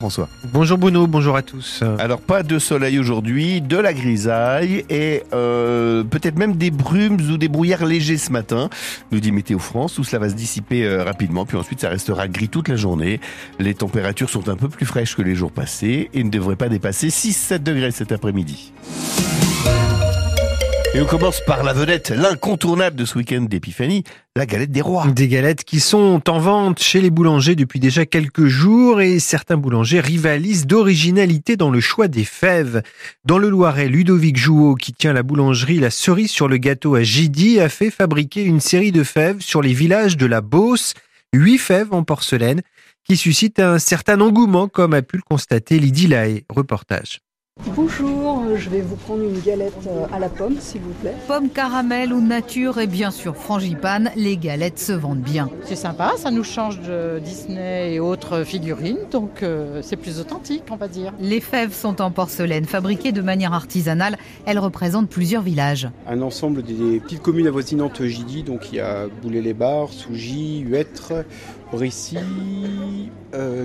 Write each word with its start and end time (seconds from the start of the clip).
François. 0.00 0.28
Bonjour 0.52 0.78
Bruno, 0.78 1.08
bonjour 1.08 1.34
à 1.34 1.42
tous. 1.42 1.82
Alors 1.98 2.20
pas 2.20 2.44
de 2.44 2.60
soleil 2.60 3.00
aujourd'hui, 3.00 3.60
de 3.60 3.76
la 3.76 3.92
grisaille 3.92 4.84
et 4.88 5.24
euh, 5.32 6.04
peut-être 6.04 6.38
même 6.38 6.54
des 6.54 6.70
brumes 6.70 7.16
ou 7.16 7.36
des 7.36 7.48
brouillards 7.48 7.84
légers 7.84 8.16
ce 8.16 8.30
matin, 8.30 8.70
nous 9.10 9.18
dit 9.18 9.32
Météo 9.32 9.58
France. 9.58 9.94
Tout 9.94 10.04
cela 10.04 10.20
va 10.20 10.28
se 10.28 10.36
dissiper 10.36 10.84
euh, 10.84 11.02
rapidement, 11.02 11.46
puis 11.46 11.56
ensuite 11.56 11.80
ça 11.80 11.88
restera 11.88 12.28
gris 12.28 12.48
toute 12.48 12.68
la 12.68 12.76
journée. 12.76 13.18
Les 13.58 13.74
températures 13.74 14.30
sont 14.30 14.48
un 14.48 14.54
peu 14.54 14.68
plus 14.68 14.86
fraîches 14.86 15.16
que 15.16 15.22
les 15.22 15.34
jours 15.34 15.50
passés 15.50 16.10
et 16.14 16.22
ne 16.22 16.30
devraient 16.30 16.54
pas 16.54 16.68
dépasser 16.68 17.08
6-7 17.08 17.64
degrés 17.64 17.90
cet 17.90 18.12
après-midi. 18.12 18.72
Et 20.94 21.02
on 21.02 21.06
commence 21.06 21.42
par 21.42 21.64
la 21.64 21.74
vedette, 21.74 22.08
l'incontournable 22.08 22.96
de 22.96 23.04
ce 23.04 23.18
week-end 23.18 23.42
d'épiphanie, 23.42 24.04
la 24.34 24.46
galette 24.46 24.72
des 24.72 24.80
rois. 24.80 25.06
Des 25.08 25.28
galettes 25.28 25.64
qui 25.64 25.80
sont 25.80 26.22
en 26.28 26.38
vente 26.38 26.80
chez 26.82 27.02
les 27.02 27.10
boulangers 27.10 27.54
depuis 27.56 27.78
déjà 27.78 28.06
quelques 28.06 28.46
jours 28.46 29.02
et 29.02 29.18
certains 29.18 29.58
boulangers 29.58 30.00
rivalisent 30.00 30.66
d'originalité 30.66 31.56
dans 31.56 31.70
le 31.70 31.80
choix 31.80 32.08
des 32.08 32.24
fèves. 32.24 32.82
Dans 33.26 33.36
le 33.36 33.50
Loiret, 33.50 33.88
Ludovic 33.88 34.38
Jouot, 34.38 34.76
qui 34.76 34.94
tient 34.94 35.12
la 35.12 35.22
boulangerie 35.22 35.78
La 35.78 35.90
Cerise 35.90 36.30
sur 36.30 36.48
le 36.48 36.56
gâteau 36.56 36.94
à 36.94 37.02
Gidi, 37.02 37.60
a 37.60 37.68
fait 37.68 37.90
fabriquer 37.90 38.42
une 38.42 38.60
série 38.60 38.92
de 38.92 39.04
fèves 39.04 39.40
sur 39.40 39.60
les 39.60 39.74
villages 39.74 40.16
de 40.16 40.26
la 40.26 40.40
Beauce, 40.40 40.94
huit 41.34 41.58
fèves 41.58 41.92
en 41.92 42.02
porcelaine, 42.02 42.62
qui 43.04 43.18
suscitent 43.18 43.60
un 43.60 43.78
certain 43.78 44.22
engouement, 44.22 44.68
comme 44.68 44.94
a 44.94 45.02
pu 45.02 45.16
le 45.18 45.22
constater 45.22 45.78
Lydie 45.78 46.06
Lahaye. 46.06 46.44
Reportage. 46.48 47.20
Bonjour, 47.66 48.44
euh, 48.46 48.56
je 48.56 48.70
vais 48.70 48.80
vous 48.80 48.94
prendre 48.94 49.22
une 49.24 49.40
galette 49.40 49.74
euh, 49.88 50.06
à 50.12 50.20
la 50.20 50.28
pomme, 50.28 50.56
s'il 50.60 50.80
vous 50.80 50.92
plaît. 50.92 51.14
Pomme 51.26 51.50
caramel 51.50 52.12
ou 52.12 52.20
nature 52.20 52.78
et 52.78 52.86
bien 52.86 53.10
sûr 53.10 53.36
frangipane, 53.36 54.10
les 54.14 54.36
galettes 54.36 54.78
se 54.78 54.92
vendent 54.92 55.18
bien. 55.18 55.50
C'est 55.64 55.76
sympa, 55.76 56.12
ça 56.16 56.30
nous 56.30 56.44
change 56.44 56.80
de 56.80 57.18
Disney 57.18 57.94
et 57.94 58.00
autres 58.00 58.44
figurines, 58.44 58.98
donc 59.10 59.42
euh, 59.42 59.80
c'est 59.82 59.96
plus 59.96 60.20
authentique, 60.20 60.62
on 60.70 60.76
va 60.76 60.86
dire. 60.86 61.12
Les 61.18 61.40
fèves 61.40 61.74
sont 61.74 62.00
en 62.00 62.12
porcelaine, 62.12 62.64
fabriquées 62.64 63.12
de 63.12 63.22
manière 63.22 63.52
artisanale. 63.52 64.16
Elles 64.46 64.60
représentent 64.60 65.10
plusieurs 65.10 65.42
villages. 65.42 65.88
Un 66.06 66.22
ensemble 66.22 66.62
des 66.62 67.00
petites 67.00 67.22
communes 67.22 67.48
avoisinantes 67.48 68.04
Gidi, 68.04 68.44
donc 68.44 68.72
il 68.72 68.76
y 68.76 68.80
a 68.80 69.08
Boulet-les-Bars, 69.22 69.92
Sougy, 69.92 70.60
Huêtre, 70.60 71.12
Brissy, 71.72 72.16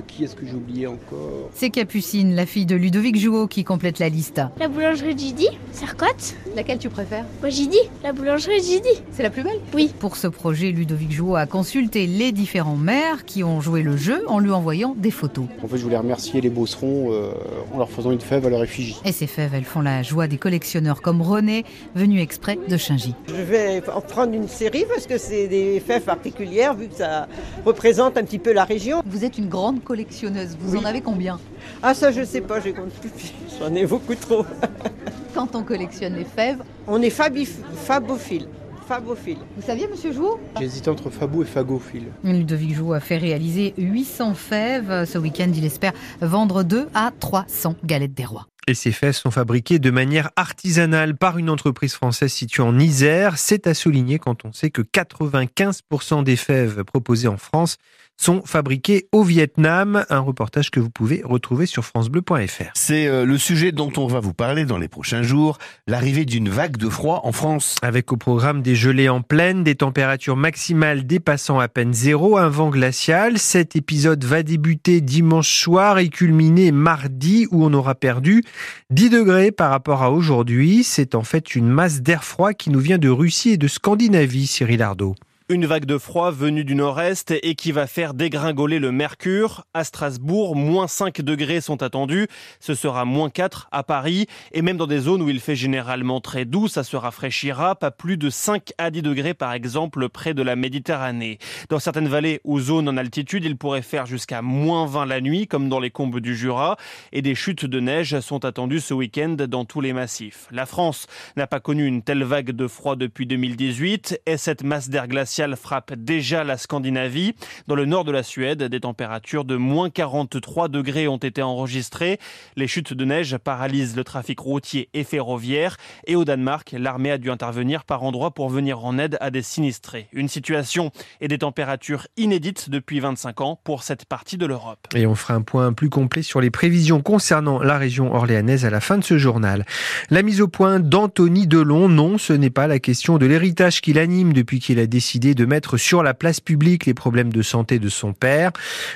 qui 0.08 0.26
est-ce 0.26 0.36
que 0.36 0.46
j'ai 0.46 0.56
oublié 0.56 0.88
encore 0.88 1.50
C'est 1.54 1.70
Capucine, 1.70 2.36
la 2.36 2.46
fille 2.46 2.66
de 2.66 2.76
Ludovic 2.76 3.18
Jouot, 3.18 3.48
qui 3.48 3.64
complète 3.64 4.00
la 4.00 4.10
liste. 4.10 4.42
La 4.60 4.68
boulangerie 4.68 5.18
Gidi, 5.18 5.48
Sercotte. 5.72 6.36
Laquelle 6.56 6.80
tu 6.80 6.90
préfères? 6.90 7.26
Moi 7.40 7.50
Gidi, 7.50 7.78
la 8.04 8.12
boulangerie 8.12 8.62
Gidi. 8.62 9.02
C'est 9.12 9.24
la 9.24 9.30
plus 9.30 9.42
belle? 9.44 9.60
Oui. 9.74 9.94
Pour 10.00 10.18
ce 10.18 10.28
projet, 10.28 10.72
Ludovic 10.72 11.12
Jouot 11.12 11.36
a 11.38 11.46
consulté 11.46 12.06
les 12.06 12.34
différents 12.34 12.76
maires 12.76 13.24
qui 13.26 13.44
ont 13.44 13.62
joué 13.62 13.84
le 13.84 13.96
jeu 13.96 14.24
en 14.28 14.40
lui 14.40 14.52
envoyant 14.52 14.96
des 14.98 15.12
photos. 15.12 15.46
En 15.64 15.68
fait, 15.68 15.78
je 15.78 15.84
voulais 15.84 15.98
remercier 15.98 16.42
les 16.42 16.50
Beaucerons 16.50 17.12
euh, 17.12 17.32
en 17.74 17.78
leur 17.78 17.90
faisant 17.90 18.12
une 18.12 18.22
fève 18.22 18.46
à 18.46 18.50
leur 18.50 18.64
effigie. 18.64 18.98
Et 19.06 19.14
ces 19.14 19.28
fèves, 19.28 19.54
elles 19.56 19.64
font 19.64 19.82
la 19.82 20.04
joie 20.04 20.28
des 20.28 20.38
collectionneurs 20.38 21.02
comme 21.02 21.22
René, 21.22 21.64
venu 21.96 22.20
exprès 22.20 22.60
de 22.68 22.76
Chingy. 22.78 23.16
Je 23.30 23.42
vais 23.42 23.82
en 23.90 24.02
prendre 24.02 24.34
une 24.34 24.50
série 24.50 24.86
parce 24.90 25.08
que 25.08 25.18
c'est 25.18 25.48
des 25.48 25.80
fèves 25.80 26.04
particulières 26.04 26.76
vu 26.76 26.90
que 26.90 26.96
ça 26.96 27.28
représente 27.66 27.93
un 28.02 28.12
petit 28.12 28.40
peu 28.40 28.54
la 28.54 28.64
région. 28.64 29.02
Vous 29.06 29.24
êtes 29.26 29.38
une 29.38 29.50
grande 29.50 29.84
collectionneuse, 29.84 30.56
vous 30.60 30.74
Oui. 30.74 30.80
en 30.80 30.86
avez 30.86 31.02
combien? 31.02 31.40
Ah 31.82 31.94
ça 31.94 32.12
je 32.12 32.24
sais 32.24 32.42
pas, 32.42 32.60
je 32.60 32.70
compte 32.70 32.92
plus, 32.94 33.34
j'en 33.60 33.74
ai 33.74 33.86
beaucoup 33.86 34.16
trop. 34.16 34.46
Quand 35.36 35.56
on 35.56 35.64
collectionne 35.64 36.16
les 36.16 36.26
fèves, 36.26 36.64
On 36.88 37.02
est 37.02 37.10
fabif- 37.10 37.58
fabophile. 37.76 38.48
Fabophile. 38.88 39.38
vous 39.56 39.62
saviez 39.66 39.88
monsieur 39.88 40.12
Jouot 40.12 40.38
J'hésitais 40.60 40.90
entre 40.90 41.10
Fabo 41.10 41.42
et 41.42 41.46
Fagophile. 41.46 42.08
Ludovic 42.26 42.76
Jouot 42.76 42.92
a 42.94 43.00
fait 43.00 43.16
réaliser 43.18 43.74
800 43.78 44.34
fèves. 44.34 45.06
Ce 45.06 45.18
week-end, 45.18 45.50
il 45.56 45.64
espère 45.64 45.94
vendre 46.22 46.64
2 46.64 46.88
à 46.94 47.12
300 47.18 47.76
galettes 47.86 48.14
des 48.14 48.26
rois. 48.26 48.46
Et 48.68 48.76
ces 48.76 48.94
fèves 48.94 49.16
sont 49.16 49.32
fabriquées 49.32 49.80
de 49.80 49.92
manière 49.92 50.30
artisanale 50.38 51.18
par 51.18 51.38
une 51.38 51.50
entreprise 51.50 51.94
française 51.94 52.32
située 52.32 52.64
en 52.64 52.80
Isère. 52.80 53.38
C'est 53.38 53.68
à 53.68 53.74
souligner 53.74 54.20
quand 54.20 54.46
on 54.46 54.54
sait 54.54 54.70
que 54.70 54.82
95% 54.82 56.24
des 56.24 56.38
fèves 56.38 56.84
proposées 56.86 57.28
en 57.28 57.38
France 57.38 57.78
sont 58.18 58.42
fabriquées 58.46 59.08
au 59.12 59.24
Vietnam. 59.24 60.06
Un 60.10 60.20
reportage 60.20 60.72
que 60.72 60.80
vous 60.80 60.90
pouvez 60.90 61.22
retrouver 61.24 61.66
sur 61.66 61.84
francebleu.fr. 61.84 62.72
C'est 62.74 63.08
euh, 63.08 63.26
le 63.26 63.38
sujet 63.38 63.72
dont 63.72 63.92
on 63.98 64.08
va 64.08 64.20
vous 64.20 64.34
parler 64.34 64.66
dans 64.66 64.78
les 64.78 64.88
prochains 64.88 65.24
jours, 65.24 65.58
l'arrivée 65.88 66.26
d'une 66.26 66.50
vague 66.50 66.78
de 66.78 66.90
froid 66.90 67.22
en 67.24 67.32
France. 67.32 67.76
Avec 67.82 68.12
au 68.12 68.18
programme 68.18 68.62
des 68.62 68.76
gelées 68.76 69.10
en 69.10 69.22
pleine, 69.22 69.64
des 69.64 69.76
températures 69.76 70.38
maximales 70.38 71.06
dépassant 71.06 71.60
à 71.60 71.68
peine 71.68 71.94
zéro, 71.94 72.38
un 72.38 72.50
vent 72.50 72.70
glacial. 72.70 73.38
Cet 73.38 73.76
épisode 73.76 74.24
va 74.24 74.44
débuter 74.44 75.02
dimanche 75.02 75.62
soir 75.62 76.00
et 76.00 76.10
culminer 76.10 76.72
mardi 76.72 77.48
où 77.52 77.66
on 77.66 77.74
aura 77.74 77.96
perdu 77.96 78.44
10 78.92 79.10
degrés 79.10 79.52
par 79.52 79.70
rapport 79.70 80.04
à 80.04 80.12
aujourd'hui. 80.12 80.84
C'est 80.84 81.16
en 81.16 81.24
fait 81.24 81.56
une 81.56 81.68
masse 81.68 82.02
d'air 82.02 82.24
froid 82.24 82.54
qui 82.54 82.70
nous 82.70 82.80
vient 82.80 82.98
de 82.98 83.10
Russie 83.10 83.52
et 83.52 83.58
de 83.58 83.68
Scandinavie, 83.68 84.48
Cyril 84.48 84.82
Ardo. 84.82 85.16
Une 85.50 85.66
vague 85.66 85.84
de 85.84 85.98
froid 85.98 86.32
venue 86.32 86.64
du 86.64 86.74
nord-est 86.74 87.32
et 87.32 87.56
qui 87.56 87.74
va 87.74 87.86
faire 87.86 88.14
dégringoler 88.14 88.80
le 88.80 88.94
mercure. 88.94 89.66
À 89.74 89.84
Strasbourg, 89.84 90.56
moins 90.56 90.88
5 90.88 91.20
degrés 91.20 91.60
sont 91.60 91.84
attendus. 91.84 92.30
Ce 92.62 92.76
sera 92.76 93.04
moins 93.04 93.30
4 93.30 93.68
à 93.74 93.84
Paris. 93.84 94.28
Et 94.54 94.62
même 94.62 94.78
dans 94.78 94.88
des 94.88 95.00
zones 95.00 95.22
où 95.22 95.28
il 95.28 95.42
fait 95.42 95.58
généralement 95.58 96.22
très 96.22 96.46
doux, 96.46 96.70
ça 96.70 96.86
se 96.86 96.96
rafraîchira. 96.96 97.76
Pas 97.76 97.92
plus 97.92 98.16
de 98.16 98.30
5 98.30 98.72
à 98.78 98.90
10 98.90 99.02
degrés, 99.02 99.34
par 99.34 99.52
exemple, 99.52 100.08
près 100.08 100.34
de 100.34 100.42
la 100.42 100.56
Méditerranée. 100.56 101.40
Dans 101.68 101.80
certaines 101.80 102.08
vallées 102.08 102.40
ou 102.46 102.62
zones 102.62 102.88
en 102.88 102.96
altitude, 102.96 103.44
il 103.44 103.58
pourrait 103.58 103.82
faire 103.82 104.06
jusqu'à 104.06 104.42
moins 104.42 104.86
20 104.86 105.06
la 105.08 105.20
nuit, 105.20 105.48
comme 105.48 105.68
dans 105.68 105.82
les 105.82 105.92
combes 105.92 106.22
du 106.22 106.38
Jura. 106.38 106.78
Et 107.12 107.22
des 107.22 107.36
chutes 107.36 107.66
de 107.66 107.82
neige 107.82 108.18
sont 108.22 108.46
attendues 108.46 108.80
ce 108.80 108.94
week-end 108.94 109.36
dans 109.50 109.66
tous 109.66 109.82
les 109.82 109.92
massifs. 109.92 110.48
La 110.52 110.66
France 110.66 111.06
n'a 111.36 111.48
pas 111.48 111.60
connu 111.60 111.86
une 111.86 112.02
telle 112.02 112.24
vague 112.24 112.52
de 112.52 112.68
froid 112.68 112.96
depuis 112.96 113.26
2018 113.26 114.22
et 114.26 114.38
cette 114.38 114.64
masse 114.64 114.88
d'air 114.90 115.10
glacial 115.10 115.33
frappe 115.56 115.94
déjà 115.94 116.44
la 116.44 116.58
Scandinavie. 116.58 117.34
Dans 117.68 117.76
le 117.76 117.86
nord 117.86 118.04
de 118.04 118.12
la 118.12 118.24
Suède, 118.24 118.64
des 118.64 118.80
températures 118.80 119.46
de 119.46 119.56
moins 119.56 119.90
43 119.90 120.68
degrés 120.68 121.08
ont 121.08 121.18
été 121.18 121.42
enregistrées. 121.42 122.20
Les 122.56 122.68
chutes 122.68 122.94
de 122.94 123.06
neige 123.06 123.38
paralysent 123.38 123.96
le 123.96 124.04
trafic 124.04 124.40
routier 124.40 124.90
et 124.94 125.04
ferroviaire. 125.04 125.78
Et 126.08 126.16
au 126.16 126.26
Danemark, 126.26 126.76
l'armée 126.78 127.12
a 127.12 127.18
dû 127.18 127.32
intervenir 127.32 127.84
par 127.84 128.04
endroits 128.04 128.32
pour 128.32 128.50
venir 128.50 128.86
en 128.86 128.98
aide 128.98 129.18
à 129.22 129.32
des 129.32 129.42
sinistrés. 129.42 130.08
Une 130.14 130.28
situation 130.28 130.92
et 131.22 131.28
des 131.28 131.40
températures 131.40 132.08
inédites 132.18 132.70
depuis 132.70 133.00
25 133.00 133.42
ans 133.42 133.60
pour 133.64 133.84
cette 133.84 134.06
partie 134.06 134.38
de 134.38 134.46
l'Europe. 134.46 134.88
Et 134.96 135.08
on 135.08 135.16
fera 135.16 135.34
un 135.34 135.42
point 135.42 135.74
plus 135.74 135.90
complet 135.90 136.22
sur 136.22 136.42
les 136.42 136.52
prévisions 136.52 137.02
concernant 137.02 137.60
la 137.60 137.78
région 137.78 138.14
orléanaise 138.14 138.66
à 138.66 138.70
la 138.70 138.80
fin 138.80 138.98
de 138.98 139.04
ce 139.04 139.18
journal. 139.18 139.66
La 140.10 140.22
mise 140.22 140.42
au 140.42 140.48
point 140.48 140.80
d'Anthony 140.80 141.48
Delon, 141.48 141.90
non, 141.90 142.18
ce 142.18 142.34
n'est 142.34 142.50
pas 142.50 142.68
la 142.68 142.80
question 142.80 143.18
de 143.18 143.26
l'héritage 143.26 143.82
qui 143.82 143.94
l'anime 143.94 144.34
depuis 144.34 144.60
qu'il 144.60 144.80
a 144.80 144.86
décidé 144.86 145.23
de 145.24 145.46
mettre 145.46 145.78
sur 145.78 146.04
la 146.04 146.14
place 146.14 146.42
publique 146.42 146.86
les 146.86 146.94
problèmes 146.94 147.32
de 147.32 147.42
santé 147.42 147.80
de 147.80 147.88
son 147.88 148.12
père. 148.12 148.52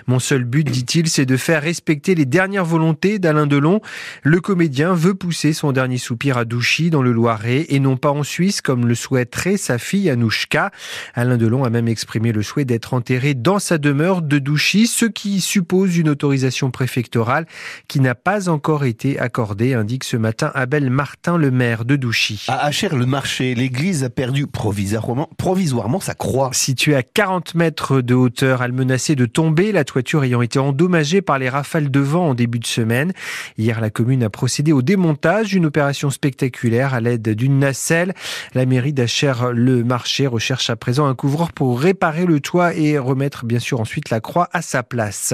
Mon 0.06 0.20
seul 0.20 0.44
but, 0.44 0.66
dit-il, 0.70 1.08
c'est 1.08 1.26
de 1.26 1.38
faire 1.38 1.62
respecter 1.62 2.14
les 2.14 2.26
dernières 2.26 2.66
volontés 2.66 3.20
d'Alain 3.20 3.48
Delon. 3.48 3.80
Le 4.24 4.42
comédien 4.42 4.94
veut 4.94 5.14
pousser 5.16 5.54
son 5.54 5.72
dernier 5.72 5.98
soupir 5.98 6.38
à 6.38 6.44
Douchy, 6.44 6.90
dans 6.90 7.02
le 7.02 7.14
Loiret, 7.14 7.68
et 7.70 7.80
non 7.80 7.96
pas 7.96 8.12
en 8.12 8.24
Suisse, 8.24 8.60
comme 8.60 8.86
le 8.86 8.96
souhaiterait 8.96 9.56
sa 9.56 9.78
fille 9.78 10.10
Anouchka. 10.10 10.72
Alain 11.16 11.38
Delon 11.38 11.64
a 11.64 11.70
même 11.70 11.88
exprimé 11.88 12.34
le 12.34 12.44
souhait 12.44 12.66
d'être 12.66 12.94
enterré 12.94 13.34
dans 13.34 13.60
sa 13.60 13.78
demeure 13.78 14.22
de 14.22 14.40
Douchy, 14.40 14.88
ce 14.88 15.06
qui 15.06 15.40
suppose 15.40 15.98
une 15.98 16.10
autorisation 16.10 16.72
préfectorale 16.72 17.46
qui 17.88 18.00
n'a 18.00 18.16
pas 18.16 18.50
encore 18.50 18.84
été 18.86 19.20
accordée, 19.20 19.74
indique 19.74 20.04
ce 20.04 20.18
matin 20.18 20.52
Abel 20.54 20.90
Martin, 20.90 21.38
le 21.38 21.52
maire 21.52 21.86
de 21.86 21.96
Douchy. 21.96 22.46
À 22.48 22.66
Achères-le-Marché, 22.66 23.56
l'église 23.56 24.04
a 24.04 24.10
perdu 24.10 24.48
provisoirement, 24.48 25.30
provisoirement 25.38 26.00
sa 26.00 26.14
croix. 26.18 26.50
Située 26.52 26.96
à 26.96 27.04
40 27.04 27.56
mètres 27.56 28.02
de 28.02 28.14
hauteur, 28.14 28.64
elle 28.64 28.74
menaçait 28.74 29.16
de 29.16 29.26
tomber, 29.26 29.72
la 29.72 29.84
toiture 29.84 30.24
ayant 30.24 30.42
été 30.42 30.60
endommagée 30.60 31.22
par 31.22 31.40
les 31.40 31.48
rafales 31.48 31.90
de 31.90 32.00
vent 32.00 32.30
en 32.30 32.34
début 32.34 32.60
de 32.60 32.68
semaine. 32.68 33.14
Hier, 33.58 33.80
la 33.80 33.90
commune 33.90 34.24
a 34.24 34.30
procédé 34.30 34.74
au 34.74 34.82
démontage, 34.82 35.54
une 35.54 35.66
opération 35.66 36.10
spectaculaire 36.10 36.94
à 36.94 37.00
l'aide 37.00 37.30
d'une 37.30 37.60
nacelle. 37.60 38.14
La 38.54 38.66
mairie 38.66 38.94
d'Achères-le-Marché 38.94 40.28
recherche 40.28 40.70
à 40.70 40.76
présent 40.76 41.06
un 41.06 41.16
couvreur 41.16 41.54
pour 41.54 41.80
réparer 41.80 42.26
le 42.26 42.40
toit 42.40 42.74
et 42.74 42.98
remettre 42.98 43.46
bien 43.46 43.60
sûr 43.60 43.80
ensuite 43.80 44.10
la 44.10 44.20
croix 44.20 44.50
à 44.52 44.62
sa 44.62 44.84
place. 44.84 45.34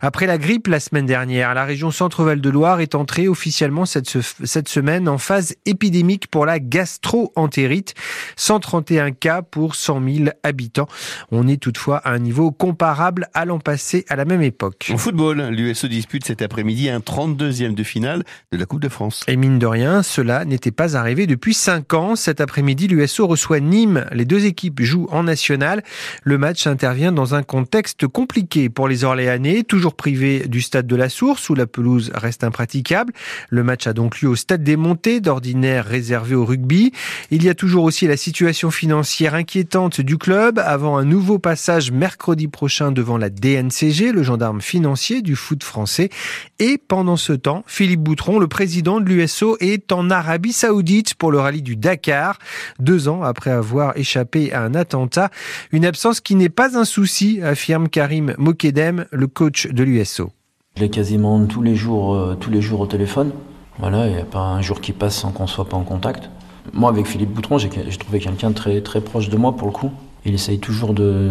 Après 0.00 0.26
la 0.26 0.38
grippe 0.38 0.68
la 0.68 0.80
semaine 0.80 1.06
dernière, 1.06 1.54
la 1.54 1.64
région 1.64 1.90
Centre-Val 1.90 2.40
de 2.40 2.50
Loire 2.50 2.80
est 2.80 2.94
entrée 2.94 3.28
officiellement 3.28 3.84
cette, 3.84 4.16
cette 4.44 4.68
semaine 4.68 5.08
en 5.08 5.18
phase 5.18 5.56
épidémique 5.66 6.28
pour 6.28 6.46
la 6.46 6.60
gastro-entérite. 6.60 7.94
131 8.36 9.10
cas 9.10 9.42
pour 9.42 9.74
100 9.74 10.00
000 10.02 10.19
habitants. 10.42 10.88
On 11.30 11.48
est 11.48 11.60
toutefois 11.60 11.98
à 11.98 12.12
un 12.12 12.18
niveau 12.18 12.50
comparable 12.50 13.28
à 13.34 13.44
l'an 13.44 13.58
passé 13.58 14.04
à 14.08 14.16
la 14.16 14.24
même 14.24 14.42
époque. 14.42 14.90
En 14.92 14.98
football, 14.98 15.48
l'USO 15.50 15.88
dispute 15.88 16.24
cet 16.24 16.42
après-midi 16.42 16.88
un 16.88 16.98
32e 16.98 17.74
de 17.74 17.82
finale 17.82 18.24
de 18.52 18.58
la 18.58 18.66
Coupe 18.66 18.80
de 18.80 18.88
France. 18.88 19.24
Et 19.28 19.36
mine 19.36 19.58
de 19.58 19.66
rien, 19.66 20.02
cela 20.02 20.44
n'était 20.44 20.70
pas 20.70 20.96
arrivé 20.96 21.26
depuis 21.26 21.54
5 21.54 21.94
ans. 21.94 22.16
Cet 22.16 22.40
après-midi, 22.40 22.88
l'USO 22.88 23.26
reçoit 23.26 23.60
Nîmes. 23.60 24.06
Les 24.12 24.24
deux 24.24 24.46
équipes 24.46 24.80
jouent 24.82 25.08
en 25.10 25.22
national. 25.22 25.82
Le 26.22 26.38
match 26.38 26.66
intervient 26.66 27.12
dans 27.12 27.34
un 27.34 27.42
contexte 27.42 28.06
compliqué 28.06 28.68
pour 28.68 28.88
les 28.88 29.04
Orléanais, 29.04 29.62
toujours 29.62 29.94
privés 29.94 30.46
du 30.48 30.60
stade 30.60 30.86
de 30.86 30.96
la 30.96 31.08
Source 31.08 31.48
où 31.48 31.54
la 31.54 31.66
pelouse 31.66 32.10
reste 32.14 32.44
impraticable. 32.44 33.12
Le 33.48 33.62
match 33.62 33.86
a 33.86 33.92
donc 33.92 34.20
lieu 34.20 34.28
au 34.28 34.36
stade 34.36 34.62
des 34.62 34.76
Montées, 34.76 35.20
d'ordinaire 35.20 35.84
réservé 35.84 36.34
au 36.34 36.44
rugby. 36.44 36.92
Il 37.30 37.44
y 37.44 37.48
a 37.48 37.54
toujours 37.54 37.84
aussi 37.84 38.06
la 38.06 38.16
situation 38.16 38.70
financière 38.70 39.34
inquiétante 39.34 40.00
du 40.00 40.09
club 40.18 40.58
avant 40.58 40.96
un 40.96 41.04
nouveau 41.04 41.38
passage 41.38 41.90
mercredi 41.90 42.48
prochain 42.48 42.92
devant 42.92 43.18
la 43.18 43.30
DNCG, 43.30 44.12
le 44.12 44.22
gendarme 44.22 44.60
financier 44.60 45.22
du 45.22 45.36
foot 45.36 45.62
français. 45.62 46.10
Et 46.58 46.78
pendant 46.78 47.16
ce 47.16 47.32
temps, 47.32 47.64
Philippe 47.66 48.00
Boutron, 48.00 48.38
le 48.38 48.48
président 48.48 49.00
de 49.00 49.06
l'USO, 49.06 49.56
est 49.60 49.92
en 49.92 50.10
Arabie 50.10 50.52
Saoudite 50.52 51.14
pour 51.14 51.32
le 51.32 51.40
rallye 51.40 51.62
du 51.62 51.76
Dakar, 51.76 52.38
deux 52.78 53.08
ans 53.08 53.22
après 53.22 53.50
avoir 53.50 53.96
échappé 53.96 54.52
à 54.52 54.62
un 54.62 54.74
attentat. 54.74 55.30
Une 55.72 55.84
absence 55.84 56.20
qui 56.20 56.34
n'est 56.34 56.48
pas 56.48 56.78
un 56.78 56.84
souci, 56.84 57.40
affirme 57.42 57.88
Karim 57.88 58.34
Mokedem, 58.38 59.06
le 59.10 59.26
coach 59.26 59.66
de 59.66 59.82
l'USO. 59.82 60.32
Je 60.76 60.82
l'ai 60.82 60.90
quasiment 60.90 61.44
tous 61.46 61.62
les 61.62 61.76
jours, 61.76 62.14
euh, 62.14 62.34
tous 62.34 62.50
les 62.50 62.62
jours 62.62 62.80
au 62.80 62.86
téléphone. 62.86 63.32
Voilà, 63.78 64.06
il 64.06 64.14
n'y 64.14 64.20
a 64.20 64.24
pas 64.24 64.40
un 64.40 64.62
jour 64.62 64.80
qui 64.80 64.92
passe 64.92 65.16
sans 65.16 65.30
qu'on 65.30 65.46
soit 65.46 65.68
pas 65.68 65.76
en 65.76 65.84
contact. 65.84 66.30
Moi, 66.72 66.90
avec 66.90 67.06
Philippe 67.06 67.30
Boutron, 67.30 67.58
j'ai 67.58 67.68
trouvé 67.68 68.20
quelqu'un 68.20 68.52
très 68.52 68.80
très 68.80 69.00
proche 69.00 69.28
de 69.28 69.36
moi 69.36 69.56
pour 69.56 69.66
le 69.66 69.72
coup. 69.72 69.90
Il 70.24 70.34
essaye 70.34 70.58
toujours 70.58 70.92
de, 70.92 71.30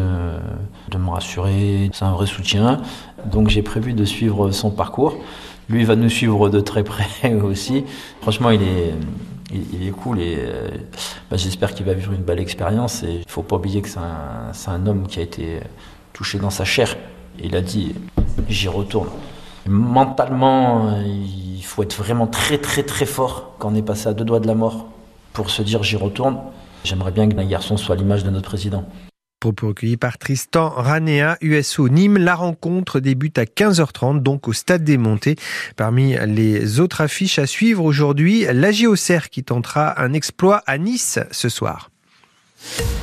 me 0.98 1.10
rassurer, 1.10 1.90
c'est 1.94 2.06
un 2.06 2.12
vrai 2.14 2.26
soutien. 2.26 2.82
Donc 3.26 3.50
j'ai 3.50 3.62
prévu 3.62 3.94
de 3.94 4.06
suivre 4.06 4.52
son 4.52 4.72
parcours. 4.72 5.18
Lui 5.70 5.84
va 5.84 5.96
nous 5.96 6.10
suivre 6.10 6.50
de 6.50 6.60
très 6.60 6.84
près 6.84 7.34
aussi. 7.44 7.86
Franchement, 8.22 8.50
il 8.50 8.64
est, 8.64 8.94
il, 9.52 9.88
est 9.88 9.92
cool 9.92 10.20
et 10.20 10.38
euh, 10.40 10.70
bah, 11.30 11.38
j'espère 11.38 11.76
qu'il 11.76 11.86
va 11.86 11.94
vivre 11.94 12.14
une 12.14 12.24
belle 12.24 12.40
expérience. 12.40 13.04
Il 13.08 13.24
faut 13.28 13.44
pas 13.44 13.58
oublier 13.58 13.82
que 13.82 13.90
c'est 13.90 14.00
un, 14.00 14.74
un 14.74 14.88
homme 14.88 15.06
qui 15.08 15.20
a 15.20 15.24
été 15.24 15.60
touché 16.14 16.40
dans 16.40 16.50
sa 16.50 16.66
chair. 16.66 16.98
Il 17.42 17.56
a 17.56 17.62
dit, 17.62 17.94
j'y 18.48 18.68
retourne. 18.68 19.10
Mentalement, 19.68 21.00
il 21.06 21.62
faut 21.64 21.84
être 21.84 21.96
vraiment 21.96 22.26
très 22.26 22.58
très 22.58 22.82
très 22.82 23.06
fort 23.06 23.54
quand 23.60 23.72
on 23.72 23.76
est 23.76 23.84
passé 23.84 24.08
à 24.08 24.14
deux 24.14 24.26
doigts 24.26 24.40
de 24.40 24.48
la 24.48 24.56
mort 24.56 24.88
pour 25.40 25.52
se 25.52 25.62
dire 25.62 25.84
j'y 25.84 25.96
retourne. 25.96 26.38
J'aimerais 26.84 27.12
bien 27.12 27.30
que 27.30 27.38
un 27.38 27.46
garçon 27.46 27.78
soit 27.78 27.96
l'image 27.96 28.26
de 28.26 28.30
notre 28.30 28.50
président. 28.50 28.84
Propos 29.40 29.70
recueillis 29.70 29.96
par 29.96 30.18
Tristan 30.18 30.68
Ranea, 30.68 31.38
USO 31.40 31.88
Nîmes. 31.88 32.18
La 32.18 32.36
rencontre 32.36 33.00
débute 33.00 33.38
à 33.38 33.46
15h30, 33.46 34.22
donc 34.22 34.50
au 34.50 34.54
Stade 34.54 34.84
des 34.84 34.98
Montées. 34.98 35.38
Parmi 35.78 36.18
les 36.28 36.82
autres 36.82 37.00
affiches 37.00 37.40
à 37.40 37.48
suivre 37.48 37.86
aujourd'hui, 37.86 38.46
la 38.52 38.72
qui 39.32 39.46
tentera 39.46 40.02
un 40.02 40.12
exploit 40.12 40.62
à 40.68 40.78
Nice 40.78 41.20
ce 41.32 41.48
soir. 41.48 41.90